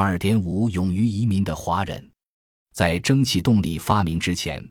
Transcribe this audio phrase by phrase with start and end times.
[0.00, 2.08] 二点五，勇于移民的华人，
[2.72, 4.64] 在蒸汽动力发明之前，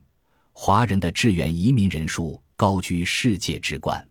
[0.54, 4.08] 华人的志愿移民人数高居世界之冠。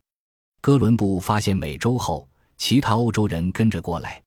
[0.60, 4.22] 哥伦布发现美洲后，其他欧洲人跟着过来。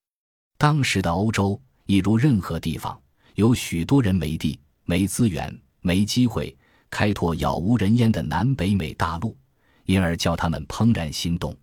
[0.58, 3.00] 当时的欧洲，一如任何地方，
[3.36, 6.58] 有许多人没地、没资源、没机会
[6.90, 9.38] 开拓杳无人烟的南北美大陆，
[9.86, 11.56] 因而叫他们怦然心动。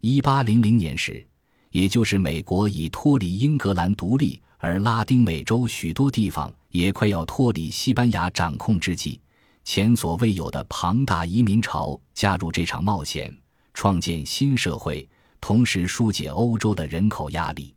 [0.00, 1.24] 一八零零年时，
[1.70, 9.20] 也就是美国已脱离英格兰独立，而拉丁美洲许多地方也快要脱离西班牙掌控之际，
[9.62, 13.32] 前所未有的庞大移民潮加入这场冒险，
[13.74, 15.08] 创建新社会，
[15.40, 17.72] 同时疏解欧洲的人口压力。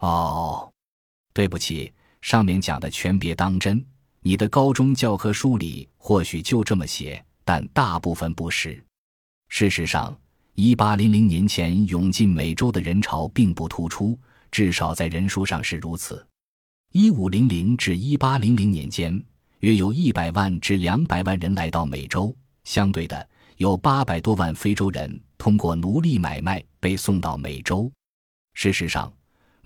[0.00, 0.68] 哦，
[1.32, 3.82] 对不起，上面讲的全别当真。
[4.20, 8.84] 你的高中教科书里或许就这么写，但大部分不是。
[9.48, 10.12] 事实上，
[10.56, 14.18] 一八零零年前涌进美洲的人潮并不突出，
[14.50, 16.26] 至少在人数上是如此。
[16.92, 19.22] 一五零零至一八零零年间，
[19.60, 27.90] 约有一百万至两百万人来到美洲，相对的，有八百多万非洲人通过奴隶买卖被送到美洲。
[28.54, 29.12] 事实上。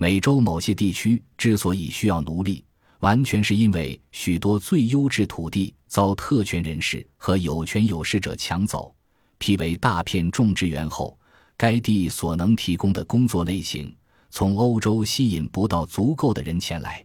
[0.02, 2.64] 美洲某些地区之所以需要奴隶，
[3.00, 8.94] 完全是因为许多最优质土地遭特权人士和有权有势者抢走，
[9.36, 11.18] 辟为大片种植园后，
[11.54, 13.94] 该地所能提供的工作类型，
[14.30, 17.04] 从欧洲吸引不到足够的人前来，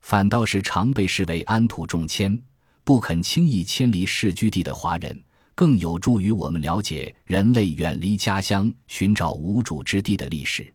[0.00, 2.40] 反倒是常被视为安土重迁、
[2.82, 5.22] 不肯轻易迁离世居地的华人，
[5.54, 10.72] 更有助于我们了解人类远离家乡寻找无主之地的历史。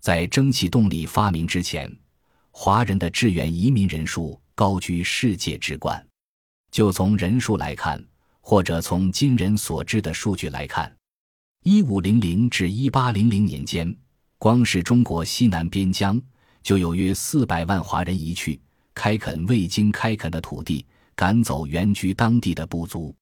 [0.00, 1.94] 在蒸汽动力发明之前，
[2.50, 6.04] 华人的志愿移民人数高居世界之冠。
[6.70, 8.02] 就从人数来看，
[8.40, 10.94] 或者从今人所知的数据来看，
[11.64, 13.96] 一五零零至一八零零年间，
[14.38, 16.20] 光是中国西南边疆
[16.62, 18.60] 就有约四百万华人移去，
[18.94, 20.86] 开垦未经开垦的土地，
[21.16, 23.12] 赶走原居当地的部族。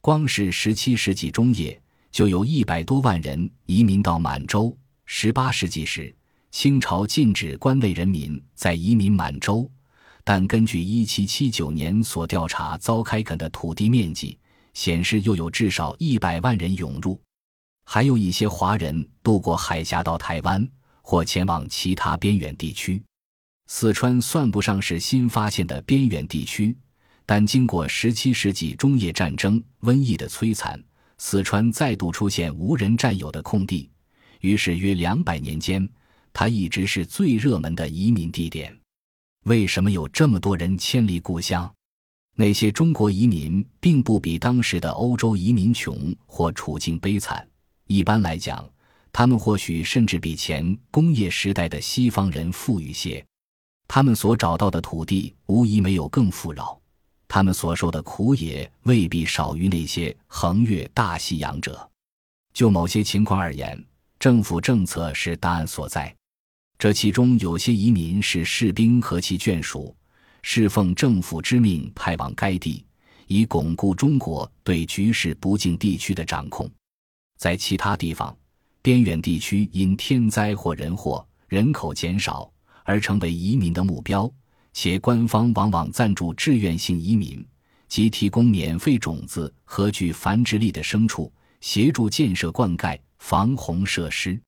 [0.00, 1.80] 光是十七世纪中叶，
[2.12, 4.76] 就有一百多万人移民到满洲。
[5.04, 6.14] 十八世纪时，
[6.52, 9.68] 清朝禁止关内人民在移民满洲，
[10.22, 14.38] 但根据一七七九年所调查遭开垦的土地面积
[14.74, 17.20] 显示，又有至少一百万人涌入。
[17.84, 20.66] 还有一些华人渡过海峡到台湾，
[21.02, 23.02] 或前往其他边远地区。
[23.66, 26.76] 四川算不上是新发现的边远地区，
[27.24, 30.82] 但经过十七世纪中叶战争、瘟疫的摧残，
[31.18, 33.90] 四川再度出现无人占有的空地。
[34.40, 35.88] 于是，约两百年间，
[36.32, 38.76] 它一直是最热门的移民地点。
[39.44, 41.72] 为什么有这么多人迁离故乡？
[42.34, 47.46] 那些中国移民并不比当时的欧洲移民穷或处境悲惨。
[47.94, 48.66] 一般来讲，
[49.12, 53.22] 他们或许甚至比前工业时代的西方人富裕些。
[53.86, 56.80] 他们所找到的土地无疑没有更富饶，
[57.28, 61.86] 他们所受的苦也未必少于那些横越大西洋者。
[62.54, 63.78] 就某些情况而言，
[64.18, 66.14] 政府政策是答案所在，
[66.78, 69.94] 这其中有些移民是士兵和其眷属，
[70.40, 72.86] 侍奉政府之命派往该地，
[73.26, 76.70] 以巩固中国对局势不敬地区的掌控。
[77.42, 78.32] 在其他地方，
[78.82, 82.48] 边远地区因天灾或人祸，人口减少
[82.84, 84.32] 而成为移民的目标，
[84.72, 87.44] 且官方往往赞助志愿性移民，
[87.88, 92.96] 即提供免费种子和具繁殖力的牲畜，协助建设灌溉。
[93.18, 94.40] 防洪设施，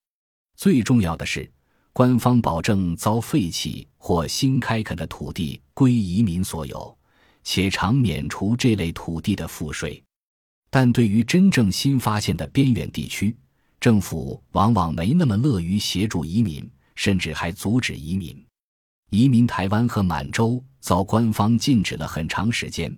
[0.56, 1.50] 最重要的是，
[1.92, 6.96] 官方保证遭废弃或新开垦的土地归移民所有，
[7.42, 10.00] 且常免除这类土地的赋税。
[10.76, 13.36] 但对于真正新发现的边远地区，
[13.78, 18.44] 政府往往没那么乐于协助移民，甚至还阻止移民。
[19.10, 22.92] 移民台湾和满洲遭官方禁止了很长时间，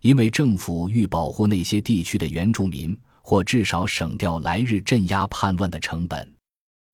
[0.00, 2.98] 因为政府欲保护那些地区的原住民。
[3.22, 6.34] 或至少省掉来日镇压叛乱的成本。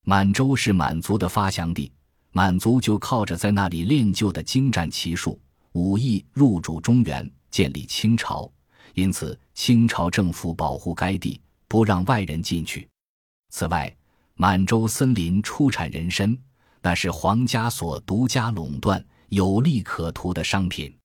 [0.05, 1.91] 满洲是满族的发祥地，
[2.33, 5.41] 满族就靠着在那里练就的精湛骑术、
[5.73, 8.53] 武艺入主中原，建立清朝。
[8.93, 12.89] 因此，清朝政府保护该地，不让外人进去。
[13.51, 13.93] 此外，
[14.35, 16.39] 满洲森林出产人参，
[16.81, 20.97] 那是皇家所独家垄断、有利可图的商品。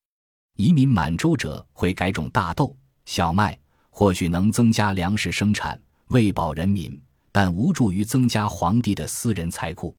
[0.58, 3.58] 移民满洲者会改种大豆、小麦。
[3.94, 5.78] 或许能增加粮食生产，
[6.08, 6.98] 喂饱人民，
[7.30, 9.94] 但无助于增加皇帝的私人财库。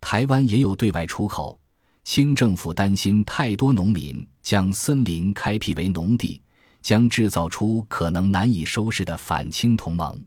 [0.00, 1.58] 台湾也有对外出口，
[2.04, 6.40] 清政府担心太多农民将森林开辟为农地，
[6.84, 10.22] 将制造出可能难以收拾的反清同盟。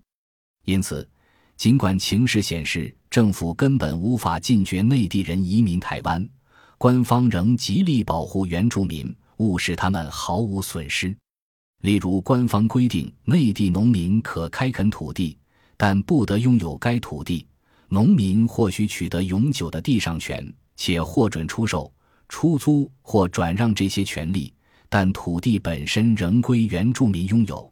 [0.66, 1.08] 因此，
[1.56, 6.28] 尽管情势显示政府根本无法禁绝内地人移民台湾，
[6.80, 11.16] 官方仍极力保护原住民，务使他们毫无损失。
[11.84, 15.38] 例如，官方规定内地农民可开垦土地，
[15.78, 17.46] 但不得拥有该土地；
[17.88, 21.94] 农民或许取得永久的地上权，且获准出售、
[22.28, 24.52] 出租或转让这些权利，
[24.90, 27.72] 但土地本身仍归原住民拥有，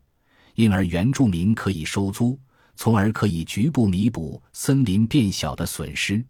[0.56, 2.39] 因而原住民可以收租，
[2.75, 6.23] 从而可以局部弥补森林变小的损失。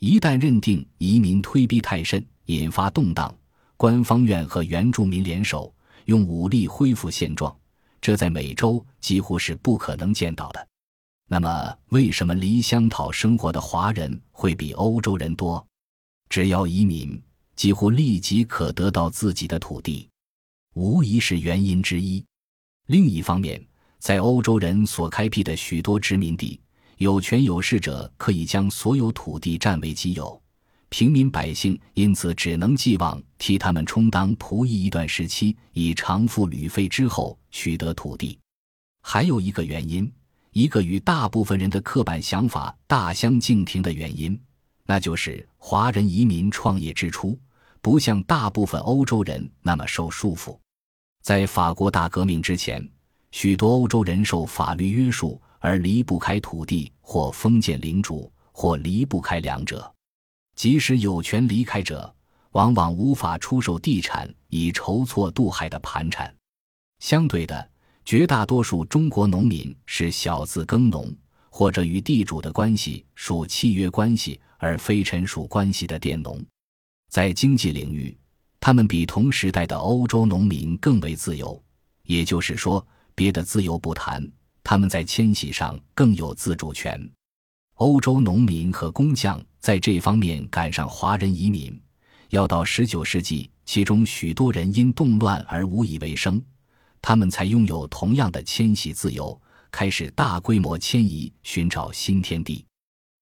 [0.00, 3.34] 一旦认定移民推逼太甚，引发动荡，
[3.76, 5.72] 官方愿和原住民联手。
[6.06, 7.56] 用武力恢复现状，
[7.98, 10.68] 这在美洲几乎是不可能见到的。
[11.26, 15.66] 那么，为什么离乡讨生活的华人会比欧洲人多？
[16.28, 17.18] 只要移民，
[17.56, 20.06] 几乎立即可得到自己的土地，
[20.74, 22.24] 无疑是原因之一。
[22.86, 23.64] 另一方面，
[23.98, 26.60] 在欧洲人所开辟的许多殖民地，
[26.98, 30.40] 有权有势者可以将所有土地占为己有。
[30.90, 38.38] 平民百姓因此只能寄望替他们充当仆役一段时期，以偿付旅费之后取得土地。
[39.02, 40.10] 还有一个原因，
[40.52, 44.40] 一个与大部分人的刻板想法大相径庭的原因，
[44.86, 47.36] 那就是华人移民创业之初，
[47.80, 50.56] 不像大部分欧洲人那么受束缚。
[51.24, 52.86] 在法国大革命之前，
[53.30, 59.90] 许多欧洲人受法律约束而离不开土地，或封建领主，或离不开两者。
[60.54, 62.14] 即使有权离开者，
[62.50, 66.30] 往往无法出售地产以筹措渡海的盘缠。
[66.98, 67.70] 相对的，
[68.04, 71.10] 绝大多数中国农民是小字耕农，
[71.48, 76.44] 或者与地主的关系属契约关系而非臣属关系的佃农。
[77.08, 78.14] 在经济领域，
[78.66, 81.62] 他们比同时代的欧洲农民更为自由。
[82.04, 82.82] 也就是说，
[83.14, 84.26] 别的自由不谈，
[84.62, 86.98] 他们在迁徙上更有自主权。
[87.74, 91.78] 欧洲农民和工匠在这方面赶上华人移民，
[92.30, 96.42] 要到十九世纪，其中许多人因动乱而无以为生，
[97.02, 99.38] 他们才拥有同样的迁徙自由，
[99.70, 102.64] 开始大规模迁移，寻找新天地。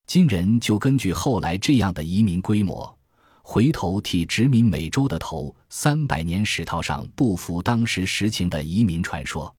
[0.07, 2.97] 今人就根据后来这样的移民规模，
[3.43, 9.55] 回头替殖民美洲的头三百年史套上不符当时实情的移民传说。